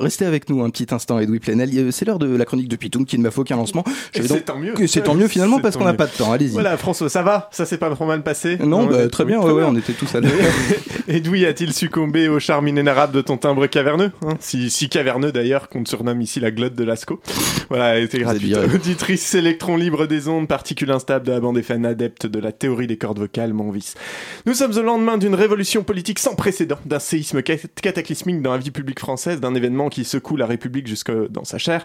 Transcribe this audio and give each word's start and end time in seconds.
Restez 0.00 0.24
avec 0.24 0.48
nous 0.48 0.62
un 0.64 0.70
petit 0.70 0.86
instant, 0.94 1.18
Edoui 1.20 1.40
Plenel. 1.40 1.70
Euh, 1.76 1.90
c'est 1.90 2.06
l'heure 2.06 2.18
de 2.18 2.34
la 2.34 2.44
chronique 2.44 2.68
de 2.68 2.76
Pitoum 2.76 3.04
qui 3.04 3.18
ne 3.18 3.22
m'a 3.22 3.30
faut 3.30 3.44
qu'un 3.44 3.56
lancement. 3.56 3.84
C'est 4.12 4.44
tant 4.44 4.58
mieux. 4.58 4.74
C'est 4.86 5.02
tant 5.02 5.14
mieux 5.14 5.28
finalement 5.28 5.60
parce 5.60 5.76
qu'on 5.76 5.84
n'a 5.84 5.94
pas 5.94 6.06
de 6.06 6.12
temps. 6.12 6.32
Allez-y. 6.32 6.52
Voilà, 6.52 6.76
François, 6.76 7.08
ça 7.08 7.22
va? 7.22 7.48
Ça 7.52 7.66
s'est 7.66 7.78
pas 7.78 7.90
trop 7.90 8.06
mal 8.06 8.22
passé? 8.22 8.56
Non, 8.58 8.86
bah, 8.86 9.08
très 9.08 9.24
bien, 9.24 9.40
ouais, 9.40 9.64
on 9.64 9.76
était 9.76 9.92
tous 9.92 10.14
à 10.14 10.20
Edoui 11.08 11.44
a-t-il 11.44 11.72
succombé 11.72 12.28
au 12.28 12.38
charme 12.38 12.68
inénarrable 12.68 13.12
de 13.12 13.20
ton 13.20 13.36
timbre 13.36 13.66
caverneux 13.66 14.12
hein? 14.24 14.36
Si, 14.40 14.70
si 14.70 14.88
caverneux 14.88 15.32
d'ailleurs, 15.32 15.68
qu'on 15.68 15.84
surnomme 15.84 16.20
ici 16.20 16.40
la 16.40 16.50
glotte 16.50 16.74
de 16.74 16.84
Lascaux. 16.84 17.20
Voilà, 17.68 17.96
elle 17.96 18.04
était 18.04 18.20
gratuite. 18.20 18.56
Auditrice 18.74 19.34
électron 19.34 19.76
libre 19.76 20.06
des 20.06 20.28
ondes, 20.28 20.48
particule 20.48 20.90
instable 20.90 21.26
de 21.26 21.32
la 21.32 21.40
bande 21.40 21.56
des 21.56 21.62
fans 21.62 21.84
adeptes 21.84 22.26
de 22.26 22.38
la 22.38 22.52
théorie 22.52 22.86
des 22.86 22.96
cordes 22.96 23.18
vocales, 23.18 23.52
mon 23.52 23.70
vice. 23.70 23.94
Nous 24.46 24.54
sommes 24.54 24.76
au 24.76 24.82
lendemain 24.82 25.18
d'une 25.18 25.34
révolution 25.34 25.82
politique 25.82 26.18
sans 26.18 26.34
précédent, 26.34 26.78
d'un 26.86 26.98
séisme 26.98 27.42
cataclysmique 27.42 28.42
dans 28.42 28.52
la 28.52 28.58
vie 28.58 28.70
publique 28.70 29.00
française, 29.00 29.40
d'un 29.40 29.54
événement 29.54 29.89
qui 29.90 30.04
secoue 30.04 30.36
la 30.36 30.46
République 30.46 30.86
jusque 30.86 31.12
dans 31.28 31.44
sa 31.44 31.58
chair. 31.58 31.84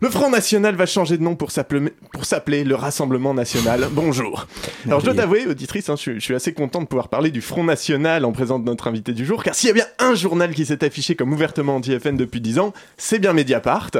Le 0.00 0.10
Front 0.10 0.30
National 0.30 0.76
va 0.76 0.86
changer 0.86 1.18
de 1.18 1.22
nom 1.22 1.34
pour 1.34 1.50
s'appeler 1.50 2.64
le 2.64 2.74
Rassemblement 2.74 3.34
National. 3.34 3.88
Bonjour. 3.90 4.46
Alors 4.86 5.00
je 5.00 5.06
dois 5.06 5.14
t'avouer, 5.14 5.46
auditrice, 5.46 5.88
hein, 5.88 5.96
je, 5.96 6.18
suis 6.18 6.34
assez 6.34 6.52
content 6.52 6.80
de 6.80 6.86
pouvoir 6.86 7.08
parler 7.08 7.30
du 7.30 7.40
Front 7.40 7.64
National 7.64 8.24
en 8.24 8.32
présence 8.32 8.60
de 8.60 8.66
notre 8.66 8.86
invité 8.88 9.12
du 9.12 9.24
jour, 9.24 9.42
car 9.42 9.54
s'il 9.54 9.68
y 9.68 9.70
a 9.70 9.74
bien 9.74 9.86
un 9.98 10.14
journal 10.14 10.54
qui 10.54 10.66
s'est 10.66 10.84
affiché 10.84 11.16
comme 11.16 11.32
ouvertement 11.32 11.76
anti-FN 11.76 12.16
depuis 12.16 12.40
10 12.40 12.58
ans, 12.58 12.72
c'est 12.96 13.18
bien 13.18 13.32
Mediapart. 13.32 13.90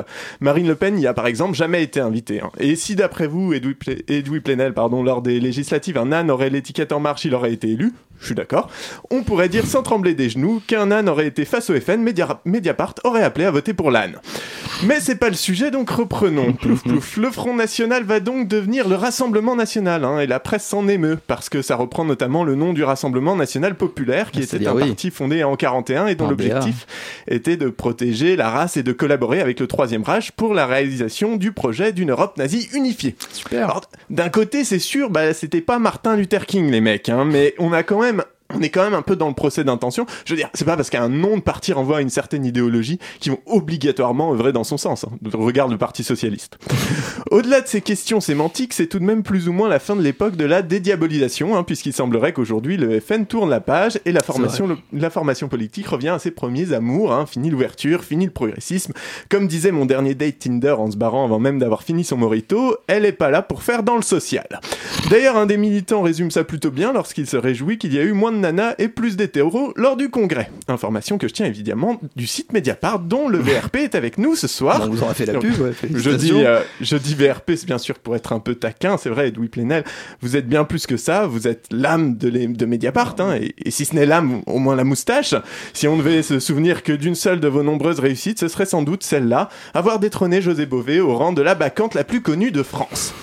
Marine 0.41 0.69
Le 0.69 0.75
Pen 0.75 0.99
y 0.99 1.07
a 1.07 1.15
par 1.15 1.27
exemple 1.27 1.55
jamais 1.55 1.83
été 1.83 2.01
invitée. 2.01 2.41
Hein. 2.41 2.51
Et 2.59 2.77
si 2.77 2.95
d'après 2.95 3.27
vous, 3.27 3.53
Edoui, 3.53 4.41
Plenel, 4.41 4.75
pardon, 4.75 5.03
lors 5.03 5.23
des 5.23 5.41
législatives, 5.41 5.99
un 5.99 6.13
âne 6.13 6.31
aurait 6.31 6.51
l'étiquette 6.51 6.93
en 6.93 7.01
marche, 7.01 7.25
il 7.25 7.35
aurait 7.35 7.53
été 7.53 7.71
élu, 7.71 7.93
je 8.21 8.27
suis 8.27 8.35
d'accord, 8.35 8.71
on 9.11 9.23
pourrait 9.23 9.49
dire 9.49 9.67
sans 9.67 9.83
trembler 9.83 10.15
des 10.15 10.29
genoux 10.29 10.63
qu'un 10.67 10.91
âne 10.91 11.09
aurait 11.09 11.27
été 11.27 11.45
face 11.45 11.71
au 11.71 11.81
FN, 11.81 12.07
Mediapart 12.45 12.95
aurait 13.05 13.23
appelé 13.23 13.46
à 13.47 13.51
voter 13.51 13.75
pour 13.75 13.91
l'âne. 13.91 14.17
Mais 14.83 15.01
c'est 15.01 15.17
pas 15.17 15.29
le 15.29 15.35
sujet, 15.35 15.71
donc 15.71 15.89
reprenons. 15.89 16.53
Plouf 16.61 16.83
plouf. 16.83 17.17
Le 17.17 17.31
Front 17.31 17.55
National 17.55 18.05
va 18.05 18.21
donc 18.21 18.47
devenir 18.49 18.89
le 18.89 18.95
Rassemblement 18.95 19.57
National, 19.57 20.05
hein, 20.05 20.19
et 20.21 20.27
la 20.27 20.39
presse 20.39 20.67
s'en 20.67 20.87
émeut, 20.89 21.19
parce 21.27 21.49
que 21.49 21.63
ça 21.63 21.77
reprend 21.77 22.05
notamment 22.05 22.45
le 22.45 22.55
nom 22.55 22.73
du 22.73 22.85
Rassemblement 22.85 23.37
National 23.37 23.75
Populaire, 23.75 24.31
qui 24.31 24.43
était 24.43 24.67
un 24.67 24.75
parti 24.75 25.11
fondé 25.11 25.45
en 25.45 25.57
41 25.57 26.09
et 26.09 26.15
dont 26.15 26.29
l'objectif 26.29 26.87
était 27.27 27.57
de 27.57 27.69
protéger 27.69 28.37
la 28.37 28.51
race 28.51 28.77
et 28.77 28.83
de 28.83 28.93
collaborer 28.93 29.41
avec 29.41 29.61
le 29.61 29.67
Troisième 29.67 30.03
Reich 30.03 30.33
pour 30.33 30.53
la 30.53 30.67
réalisation 30.67 31.37
du 31.37 31.53
projet 31.53 31.93
d'une 31.93 32.11
Europe 32.11 32.37
nazie 32.37 32.69
unifiée. 32.75 33.17
Super. 33.33 33.81
D'un 34.11 34.29
côté, 34.29 34.65
c'est 34.65 34.79
sûr, 34.79 35.11
bah, 35.11 35.33
c'était 35.33 35.61
pas 35.61 35.79
Martin 35.79 36.17
Luther 36.17 36.47
King, 36.47 36.71
les 36.71 36.81
mecs, 36.81 37.09
hein, 37.09 37.25
mais 37.25 37.55
on 37.59 37.73
a 37.73 37.83
quand 37.83 38.01
même 38.01 38.23
on 38.55 38.63
est 38.63 38.71
quand 38.71 38.83
même 38.83 38.95
un 38.95 39.03
peu 39.03 39.17
dans 39.17 39.29
le 39.29 39.35
procès 39.35 39.65
d'intention. 39.65 40.07
Je 40.25 40.33
veux 40.33 40.37
dire, 40.37 40.49
c'est 40.55 40.65
pas 40.65 40.77
parce 40.77 40.91
qu'un 40.91 41.09
nom 41.09 41.37
de 41.37 41.43
parti 41.43 41.73
renvoie 41.73 41.99
à 41.99 42.01
une 42.01 42.11
certaine 42.11 42.45
idéologie 42.45 42.99
qui 43.21 43.31
vont 43.31 43.41
obligatoirement 43.47 44.33
œuvrer 44.33 44.53
dans 44.53 44.65
son 44.65 44.77
sens. 44.77 45.05
Hein. 45.05 45.11
Regarde 45.33 45.71
le 45.71 45.79
Parti 45.79 46.05
socialiste. 46.05 46.59
Au-delà 47.31 47.61
de 47.61 47.67
ces 47.67 47.81
questions 47.81 48.21
sémantiques, 48.21 48.73
c'est 48.73 48.87
tout 48.87 48.99
de 48.99 49.05
même 49.05 49.23
plus 49.23 49.49
ou 49.49 49.53
moins 49.53 49.69
la 49.69 49.79
fin 49.79 49.97
de 49.97 50.03
l'époque 50.03 50.37
de 50.37 50.45
la 50.45 50.63
dédiabolisation, 50.63 51.57
hein, 51.57 51.65
puisqu'il 51.65 51.93
semblerait 51.93 52.33
qu'aujourd'hui 52.33 52.77
le 52.77 53.01
FN 53.01 53.27
tourne 53.27 53.51
la 53.51 53.61
page 53.61 53.99
et 54.05 54.13
la 54.13 54.23
formation, 54.23 54.77
la 54.93 55.11
formation 55.11 55.49
politique 55.49 55.89
revient 55.89 56.09
à 56.09 56.19
ses 56.19 56.31
premiers 56.31 56.73
amours. 56.73 57.13
Hein. 57.13 57.27
Fini 57.27 57.51
l'ouverture, 57.51 58.05
fini 58.05 58.27
le 58.27 58.31
progressisme. 58.31 58.93
Comme 59.29 59.49
disait 59.49 59.73
mon 59.73 59.87
dernier 59.87 60.15
date 60.15 60.39
Tinder 60.39 60.77
en 60.79 60.91
se 60.91 60.97
barrant 60.97 61.25
avant 61.25 61.39
même 61.39 61.59
d'avoir 61.59 61.83
fini 61.83 62.05
son 62.05 62.17
morito, 62.17 62.77
elle 62.87 63.05
est 63.05 63.13
pas 63.13 63.31
là 63.31 63.43
pour 63.43 63.63
faire 63.63 63.83
dans 63.83 63.97
le 63.97 64.03
social. 64.03 64.61
D'ailleurs, 65.09 65.37
un 65.37 65.47
des 65.47 65.57
militants 65.57 66.03
résume 66.03 66.33
ça 66.33 66.43
plutôt 66.43 66.73
bien 66.73 66.93
lorsqu'il 66.93 67.29
se 67.29 67.37
réjouit 67.37 67.79
qu'il 67.79 67.95
y 67.95 67.99
a 67.99 68.03
eu 68.03 68.13
moins 68.13 68.33
de 68.33 68.39
nana 68.39 68.75
et 68.79 68.89
plus 68.89 69.17
d'hétéros 69.17 69.73
lors 69.77 69.97
du 69.97 70.09
congrès. 70.09 70.51
Information 70.67 71.17
que 71.17 71.29
je 71.29 71.33
tiens 71.33 71.47
évidemment 71.47 72.01
du 72.17 72.27
site 72.27 72.53
Mediapart 72.53 72.99
dont 72.99 73.29
le 73.29 73.39
VRP 73.39 73.77
est 73.77 73.95
avec 73.95 74.19
nous 74.19 74.35
ce 74.35 74.49
soir. 74.49 74.81
On 74.83 74.89
vous 74.89 75.03
aura 75.05 75.15
fait 75.15 75.27
la 75.27 75.39
pub. 75.39 75.53
je, 75.95 76.11
dis, 76.11 76.33
euh, 76.33 76.61
je 76.81 76.97
dis 76.97 77.15
VRP, 77.15 77.53
c'est 77.55 77.67
bien 77.67 77.79
sûr 77.79 78.01
pour 78.01 78.17
être 78.17 78.33
un 78.33 78.41
peu 78.41 78.57
taquin, 78.57 78.97
c'est 78.97 79.09
vrai, 79.09 79.29
Edoui 79.29 79.47
Plenel, 79.47 79.85
vous 80.23 80.37
êtes 80.37 80.49
bien 80.49 80.65
plus 80.65 80.87
que 80.87 80.97
ça, 80.97 81.27
vous 81.27 81.47
êtes 81.47 81.67
l'âme 81.71 82.17
de, 82.17 82.29
de 82.29 82.67
Mediapart, 82.67 83.15
hein, 83.21 83.39
et, 83.41 83.71
si 83.71 83.85
ce 83.85 83.95
n'est 83.95 84.07
l'âme, 84.07 84.43
au 84.47 84.59
moins 84.59 84.75
la 84.75 84.85
moustache. 84.85 85.37
Si 85.73 85.87
on 85.87 85.97
devait 85.97 86.23
se 86.23 86.41
souvenir 86.41 86.83
que 86.83 86.93
d'une 86.93 87.15
seule 87.15 87.39
de 87.39 87.49
vos 87.49 87.63
nombreuses 87.63 88.01
réussites, 88.01 88.41
ce 88.41 88.49
serait 88.49 88.67
sans 88.67 88.83
doute 88.83 89.05
celle-là, 89.05 89.51
avoir 89.73 90.01
détrôné 90.01 90.43
José 90.43 90.67
Bové 90.67 90.99
au 90.99 91.15
rang 91.15 91.33
de 91.33 91.43
la 91.43 91.55
bacante 91.55 91.95
la 91.95 92.03
plus 92.03 92.23
connue 92.23 92.51
de 92.51 92.65
France. 92.65 93.15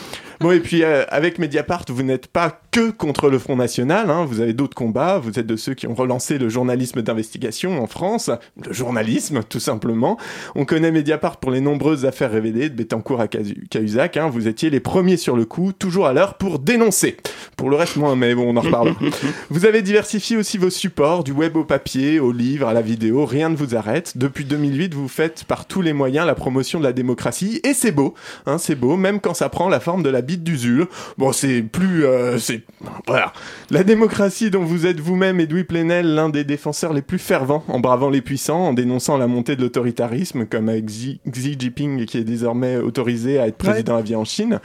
Bon, 0.43 0.51
et 0.51 0.59
puis 0.59 0.83
euh, 0.83 1.05
avec 1.07 1.39
Mediapart, 1.39 1.85
vous 1.87 2.03
n'êtes 2.03 2.27
pas 2.27 2.59
que 2.73 2.89
contre 2.89 3.29
le 3.29 3.37
Front 3.37 3.55
National, 3.55 4.09
hein, 4.09 4.25
vous 4.25 4.41
avez 4.41 4.53
d'autres 4.53 4.73
combats, 4.73 5.19
vous 5.19 5.37
êtes 5.37 5.45
de 5.45 5.55
ceux 5.55 5.75
qui 5.75 5.85
ont 5.85 5.93
relancé 5.93 6.39
le 6.39 6.49
journalisme 6.49 7.03
d'investigation 7.03 7.79
en 7.79 7.85
France, 7.85 8.31
le 8.65 8.73
journalisme 8.73 9.43
tout 9.47 9.59
simplement. 9.59 10.17
On 10.55 10.65
connaît 10.65 10.91
Mediapart 10.91 11.37
pour 11.37 11.51
les 11.51 11.61
nombreuses 11.61 12.07
affaires 12.07 12.31
révélées 12.31 12.69
de 12.69 12.73
Bettencourt 12.75 13.21
à 13.21 13.27
Cahuzac, 13.27 14.17
hein, 14.17 14.27
vous 14.27 14.47
étiez 14.47 14.71
les 14.71 14.79
premiers 14.79 15.17
sur 15.17 15.35
le 15.35 15.45
coup, 15.45 15.71
toujours 15.71 16.07
à 16.07 16.13
l'heure 16.13 16.33
pour 16.33 16.57
dénoncer. 16.57 17.17
Pour 17.57 17.69
le 17.69 17.75
reste, 17.75 17.95
moins, 17.95 18.15
mais 18.15 18.33
bon, 18.33 18.51
on 18.51 18.57
en 18.57 18.61
reparle. 18.61 18.95
vous 19.51 19.67
avez 19.67 19.83
diversifié 19.83 20.35
aussi 20.35 20.57
vos 20.57 20.71
supports, 20.71 21.23
du 21.23 21.31
web 21.31 21.55
au 21.55 21.65
papier, 21.65 22.19
au 22.19 22.31
livre, 22.31 22.67
à 22.67 22.73
la 22.73 22.81
vidéo, 22.81 23.27
rien 23.27 23.49
ne 23.49 23.55
vous 23.55 23.75
arrête. 23.75 24.17
Depuis 24.17 24.45
2008, 24.45 24.95
vous 24.95 25.07
faites 25.07 25.43
par 25.43 25.67
tous 25.67 25.83
les 25.83 25.93
moyens 25.93 26.25
la 26.25 26.33
promotion 26.33 26.79
de 26.79 26.85
la 26.85 26.93
démocratie, 26.93 27.61
et 27.63 27.75
c'est 27.75 27.91
beau, 27.91 28.15
hein, 28.47 28.57
c'est 28.57 28.73
beau, 28.73 28.97
même 28.97 29.19
quand 29.19 29.35
ça 29.35 29.49
prend 29.49 29.69
la 29.69 29.79
forme 29.79 30.01
de 30.01 30.09
la 30.09 30.23
d'usule. 30.23 30.87
Bon, 31.19 31.31
c'est 31.33 31.61
plus... 31.61 32.07
Euh, 32.07 32.39
c'est 32.39 32.62
Voilà. 33.07 33.33
La 33.69 33.83
démocratie 33.83 34.49
dont 34.49 34.63
vous 34.63 34.85
êtes 34.85 34.99
vous-même, 34.99 35.39
Edoui 35.39 35.63
Plenel, 35.63 36.15
l'un 36.15 36.29
des 36.29 36.43
défenseurs 36.43 36.93
les 36.93 37.01
plus 37.01 37.19
fervents, 37.19 37.63
en 37.67 37.79
bravant 37.79 38.09
les 38.09 38.21
puissants, 38.21 38.67
en 38.67 38.73
dénonçant 38.73 39.17
la 39.17 39.27
montée 39.27 39.55
de 39.55 39.61
l'autoritarisme, 39.61 40.45
comme 40.45 40.69
avec 40.69 40.85
Xi, 40.85 41.19
Jinping, 41.31 42.05
qui 42.05 42.17
est 42.17 42.23
désormais 42.23 42.77
autorisé 42.77 43.39
à 43.39 43.47
être 43.47 43.57
président 43.57 43.95
à 43.95 44.01
vie 44.01 44.15
en 44.15 44.25
Chine. 44.25 44.59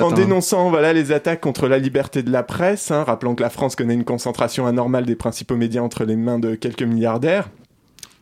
En 0.00 0.10
dénonçant 0.10 0.70
voilà, 0.70 0.92
les 0.92 1.12
attaques 1.12 1.40
contre 1.40 1.68
la 1.68 1.78
liberté 1.78 2.22
de 2.22 2.30
la 2.30 2.42
presse, 2.42 2.90
hein, 2.90 3.04
rappelant 3.04 3.34
que 3.34 3.42
la 3.42 3.50
France 3.50 3.76
connaît 3.76 3.94
une 3.94 4.04
concentration 4.04 4.66
anormale 4.66 5.06
des 5.06 5.16
principaux 5.16 5.56
médias 5.56 5.82
entre 5.82 6.04
les 6.04 6.16
mains 6.16 6.38
de 6.38 6.54
quelques 6.54 6.82
milliardaires 6.82 7.48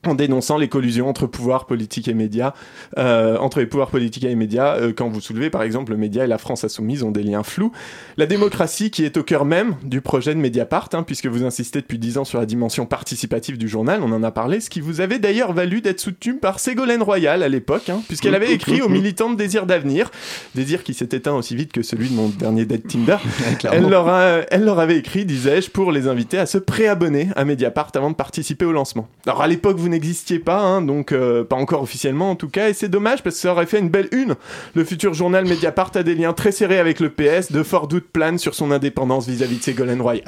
en 0.09 0.15
dénonçant 0.15 0.57
les 0.57 0.69
collusions 0.69 1.09
entre 1.09 1.27
pouvoirs 1.27 1.67
politiques 1.67 2.09
et 2.09 2.15
médias, 2.15 2.55
euh, 2.99 3.37
entre 3.39 3.61
les 3.61 3.67
pouvoirs 3.67 3.91
politiques 3.91 4.25
et 4.25 4.29
les 4.29 4.35
médias, 4.35 4.77
euh, 4.77 4.93
quand 4.97 5.09
vous 5.09 5.21
soulevez 5.21 5.51
par 5.51 5.63
exemple 5.63 5.93
le 5.93 5.99
média 5.99 6.25
et 6.25 6.27
la 6.27 6.39
France 6.39 6.65
insoumise 6.65 7.03
ont 7.03 7.11
des 7.11 7.23
liens 7.23 7.43
flous. 7.43 7.73
La 8.17 8.27
démocratie 8.27 8.91
qui 8.91 9.05
est 9.05 9.17
au 9.17 9.23
cœur 9.23 9.45
même 9.45 9.77
du 9.83 10.01
projet 10.01 10.35
de 10.35 10.41
Mediapart, 10.41 10.89
hein, 10.93 11.03
puisque 11.03 11.27
vous 11.27 11.45
insistez 11.45 11.81
depuis 11.81 11.99
dix 11.99 12.19
ans 12.19 12.25
sur 12.25 12.39
la 12.39 12.47
dimension 12.47 12.87
participative 12.87 13.59
du 13.59 13.69
journal, 13.69 14.01
on 14.03 14.13
en 14.13 14.23
a 14.23 14.31
parlé, 14.31 14.61
ce 14.61 14.71
qui 14.71 14.81
vous 14.81 15.01
avait 15.01 15.19
d'ailleurs 15.19 15.53
valu 15.53 15.81
d'être 15.81 16.01
soutenu 16.01 16.37
par 16.37 16.61
Ségolène 16.61 17.03
Royal 17.03 17.43
à 17.43 17.49
l'époque, 17.49 17.89
hein, 17.89 18.01
puisqu'elle 18.07 18.35
avait 18.35 18.53
écrit 18.53 18.83
aux 18.83 18.89
militants 18.89 19.31
de 19.31 19.37
Désir 19.37 19.67
d'avenir, 19.67 20.11
désir 20.55 20.83
qui 20.83 20.95
s'est 20.95 21.09
éteint 21.13 21.35
aussi 21.35 21.55
vite 21.57 21.73
que 21.73 21.83
celui 21.83 22.09
de 22.09 22.15
mon 22.15 22.29
dernier 22.29 22.65
date 22.65 22.87
Tinder, 22.89 23.17
elle, 23.73 23.89
leur 23.89 24.09
a, 24.09 24.41
elle 24.51 24.65
leur 24.65 24.79
avait 24.79 24.97
écrit, 24.97 25.25
disais-je, 25.25 25.71
pour 25.71 25.93
les 25.93 26.09
inviter 26.09 26.39
à 26.39 26.47
se 26.47 26.59
préabonner 26.59 27.29
à 27.37 27.45
Mediapart 27.45 27.91
avant 27.95 28.11
de 28.11 28.17
participer 28.17 28.65
au 28.65 28.73
lancement. 28.73 29.09
Alors 29.27 29.43
à 29.43 29.47
l'époque 29.47 29.77
vous 29.77 29.89
n'existiez 29.95 30.39
pas, 30.39 30.61
hein, 30.61 30.83
donc 30.83 31.13
euh, 31.13 31.45
pas 31.45 31.57
encore 31.57 31.83
officiellement 31.83 32.31
en 32.31 32.37
tout 32.37 32.49
cas, 32.49 32.69
et 32.69 32.75
c'est 32.75 32.89
dommage 32.89 33.23
parce 33.23 33.37
que 33.37 33.41
ça 33.43 33.53
aurait 33.53 33.67
fait 33.67 33.79
une 33.79 33.89
belle 33.89 34.09
une. 34.13 34.35
Le 34.75 34.85
futur 34.85 35.15
journal 35.15 35.47
Mediapart 35.47 35.93
a 35.95 36.03
des 36.03 36.15
liens 36.15 36.33
très 36.33 36.53
serrés 36.53 36.79
avec 36.79 37.01
le 37.01 37.11
PS, 37.11 37.53
de 37.53 37.63
fort 37.63 37.89
doutes 37.89 38.09
planent 38.13 38.39
sur 38.39 38.55
son 38.55 38.71
indépendance 38.71 39.27
vis-à-vis 39.27 39.59
de 39.59 39.63
Ségolène 39.63 40.03
Royal. 40.03 40.25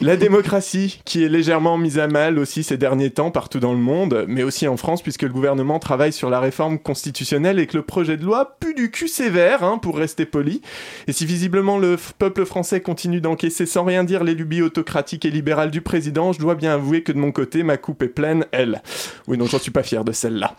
La 0.00 0.16
démocratie, 0.16 1.00
qui 1.04 1.24
est 1.24 1.28
légèrement 1.28 1.78
mise 1.78 1.98
à 1.98 2.08
mal 2.08 2.38
aussi 2.38 2.64
ces 2.64 2.76
derniers 2.76 3.10
temps 3.10 3.30
partout 3.30 3.60
dans 3.60 3.72
le 3.72 3.78
monde, 3.78 4.24
mais 4.26 4.42
aussi 4.42 4.66
en 4.66 4.76
France, 4.76 5.02
puisque 5.02 5.22
le 5.22 5.28
gouvernement 5.28 5.78
travaille 5.78 6.12
sur 6.12 6.30
la 6.30 6.40
réforme 6.40 6.78
constitutionnelle 6.78 7.60
et 7.60 7.66
que 7.66 7.76
le 7.76 7.84
projet 7.84 8.16
de 8.16 8.24
loi 8.24 8.56
pue 8.58 8.74
du 8.74 8.90
cul 8.90 9.08
sévère, 9.08 9.62
hein, 9.62 9.78
pour 9.78 9.96
rester 9.96 10.26
poli. 10.26 10.62
Et 11.06 11.12
si 11.12 11.24
visiblement 11.26 11.78
le 11.78 11.96
peuple 12.18 12.44
français 12.44 12.80
continue 12.80 13.20
d'encaisser 13.20 13.66
sans 13.66 13.84
rien 13.84 14.02
dire 14.02 14.24
les 14.24 14.34
lubies 14.34 14.62
autocratiques 14.62 15.24
et 15.24 15.30
libérales 15.30 15.70
du 15.70 15.80
président, 15.80 16.32
je 16.32 16.40
dois 16.40 16.56
bien 16.56 16.74
avouer 16.74 17.02
que 17.02 17.12
de 17.12 17.18
mon 17.18 17.30
côté, 17.30 17.62
ma 17.62 17.76
coupe 17.76 18.02
est 18.02 18.08
pleine, 18.08 18.46
elle. 18.50 18.82
Oui, 19.26 19.38
non, 19.38 19.46
j'en 19.46 19.58
suis 19.58 19.70
pas 19.70 19.82
fier 19.82 20.04
de 20.04 20.12
celle-là. 20.12 20.54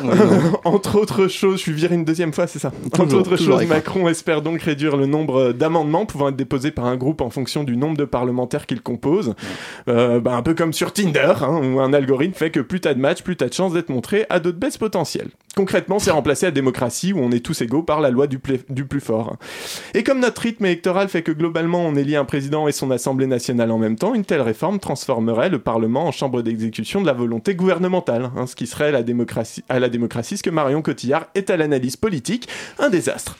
Entre 0.64 0.98
autres 0.98 1.28
choses, 1.28 1.56
je 1.56 1.62
suis 1.62 1.72
viré 1.72 1.94
une 1.94 2.04
deuxième 2.04 2.32
fois, 2.32 2.46
c'est 2.46 2.58
ça. 2.58 2.72
Entre 2.98 3.14
autres 3.14 3.36
choses, 3.36 3.64
Macron 3.66 4.08
espère 4.08 4.42
donc 4.42 4.62
réduire 4.62 4.96
le 4.96 5.06
nombre 5.06 5.52
d'amendements 5.52 6.06
pouvant 6.06 6.28
être 6.28 6.36
déposés 6.36 6.70
par 6.70 6.86
un 6.86 6.96
groupe 6.96 7.20
en 7.20 7.30
fonction 7.30 7.64
du 7.64 7.76
nombre 7.76 7.96
de 7.96 8.04
parlementaires 8.04 8.66
qu'il 8.66 8.80
compose. 8.80 9.34
Euh, 9.88 10.20
bah, 10.20 10.34
un 10.34 10.42
peu 10.42 10.54
comme 10.54 10.72
sur 10.72 10.92
Tinder, 10.92 11.34
hein, 11.42 11.60
où 11.62 11.80
un 11.80 11.92
algorithme 11.92 12.34
fait 12.34 12.50
que 12.50 12.60
plus 12.60 12.80
t'as 12.80 12.94
de 12.94 13.00
matchs, 13.00 13.22
plus 13.22 13.36
t'as 13.36 13.48
de 13.48 13.54
chances 13.54 13.72
d'être 13.72 13.88
montré 13.88 14.26
à 14.30 14.40
d'autres 14.40 14.58
baisses 14.58 14.78
potentielles. 14.78 15.30
Concrètement, 15.58 15.98
c'est 15.98 16.12
remplacer 16.12 16.46
la 16.46 16.52
démocratie 16.52 17.12
où 17.12 17.18
on 17.18 17.32
est 17.32 17.44
tous 17.44 17.62
égaux 17.62 17.82
par 17.82 18.00
la 18.00 18.10
loi 18.10 18.28
du, 18.28 18.38
plus 18.38 19.00
fort. 19.00 19.38
Et 19.92 20.04
comme 20.04 20.20
notre 20.20 20.42
rythme 20.42 20.66
électoral 20.66 21.08
fait 21.08 21.22
que 21.22 21.32
globalement 21.32 21.80
on 21.80 21.96
élit 21.96 22.14
un 22.14 22.24
président 22.24 22.68
et 22.68 22.72
son 22.72 22.92
assemblée 22.92 23.26
nationale 23.26 23.72
en 23.72 23.78
même 23.78 23.96
temps, 23.96 24.14
une 24.14 24.24
telle 24.24 24.40
réforme 24.40 24.78
transformerait 24.78 25.48
le 25.48 25.58
Parlement 25.58 26.06
en 26.06 26.12
chambre 26.12 26.42
d'exécution 26.42 27.00
de 27.00 27.06
la 27.06 27.12
volonté 27.12 27.56
gouvernementale, 27.56 28.30
hein, 28.36 28.46
ce 28.46 28.54
qui 28.54 28.68
serait 28.68 28.92
la 28.92 29.02
démocratie, 29.02 29.64
à 29.68 29.80
la 29.80 29.88
démocratie 29.88 30.36
ce 30.36 30.44
que 30.44 30.50
Marion 30.50 30.80
Cotillard 30.80 31.26
est 31.34 31.50
à 31.50 31.56
l'analyse 31.56 31.96
politique, 31.96 32.48
un 32.78 32.88
désastre. 32.88 33.36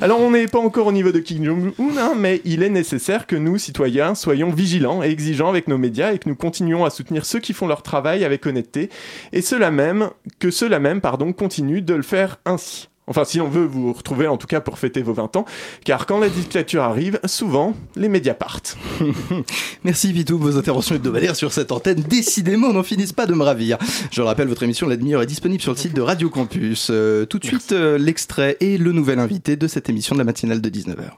Alors 0.00 0.20
on 0.20 0.30
n'est 0.30 0.48
pas 0.48 0.60
encore 0.60 0.86
au 0.86 0.92
niveau 0.92 1.12
de 1.12 1.18
Kim 1.18 1.44
Jong-un, 1.44 1.98
hein, 1.98 2.14
mais 2.16 2.40
il 2.46 2.62
est 2.62 2.70
nécessaire 2.70 3.26
que 3.26 3.36
nous, 3.36 3.58
citoyens, 3.58 4.14
soyons 4.14 4.48
vigilants 4.48 5.02
et 5.02 5.08
exigeants 5.08 5.50
avec 5.50 5.68
nos 5.68 5.76
médias 5.76 6.14
et 6.14 6.18
que 6.18 6.30
nous 6.30 6.34
continuions 6.34 6.86
à 6.86 6.90
soutenir 6.90 7.26
ceux 7.26 7.40
qui 7.40 7.52
font 7.52 7.66
leur 7.66 7.82
travail 7.82 8.24
avec 8.24 8.46
honnêteté, 8.46 8.88
et 9.34 9.42
ceux-là 9.42 9.70
même, 9.70 10.08
que 10.38 10.50
ceux-là 10.50 10.78
même, 10.78 11.02
pardon, 11.02 11.34
continuent 11.34 11.57
de 11.62 11.94
le 11.94 12.02
faire 12.02 12.38
ainsi. 12.44 12.88
Enfin, 13.08 13.24
si 13.24 13.40
on 13.40 13.48
veut 13.48 13.64
vous 13.64 13.92
retrouver, 13.94 14.26
en 14.26 14.36
tout 14.36 14.46
cas 14.46 14.60
pour 14.60 14.78
fêter 14.78 15.00
vos 15.00 15.14
20 15.14 15.36
ans, 15.36 15.46
car 15.82 16.04
quand 16.04 16.18
la 16.18 16.28
dictature 16.28 16.82
arrive, 16.82 17.18
souvent, 17.24 17.74
les 17.96 18.08
médias 18.08 18.34
partent. 18.34 18.76
Merci 19.84 20.12
Vitou, 20.12 20.38
vos 20.38 20.58
interventions 20.58 20.94
hebdomadaires 20.94 21.34
sur 21.34 21.50
cette 21.50 21.72
antenne, 21.72 22.02
décidément, 22.02 22.72
n'en 22.72 22.82
finissent 22.82 23.14
pas 23.14 23.26
de 23.26 23.32
me 23.32 23.42
ravir. 23.42 23.78
Je 24.10 24.20
le 24.20 24.26
rappelle, 24.26 24.48
votre 24.48 24.62
émission 24.62 24.86
La 24.86 24.96
demi-heure 24.96 25.22
est 25.22 25.26
disponible 25.26 25.62
sur 25.62 25.72
le 25.72 25.78
site 25.78 25.94
de 25.94 26.02
Radio 26.02 26.28
Campus. 26.28 26.88
Euh, 26.90 27.24
tout 27.24 27.38
de 27.38 27.46
suite, 27.46 27.72
euh, 27.72 27.96
l'extrait 27.96 28.58
et 28.60 28.76
le 28.76 28.92
nouvel 28.92 29.18
invité 29.18 29.56
de 29.56 29.66
cette 29.66 29.88
émission 29.88 30.14
de 30.14 30.18
la 30.18 30.24
matinale 30.24 30.60
de 30.60 30.68
19h. 30.68 31.12